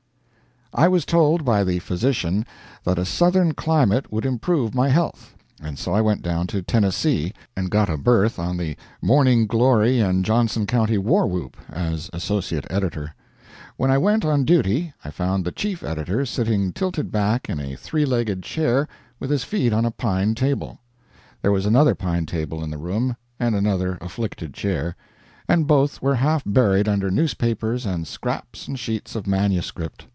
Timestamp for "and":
5.61-5.77, 7.57-7.69, 9.99-10.23, 23.41-23.55, 25.49-25.67, 27.85-28.07, 28.69-28.79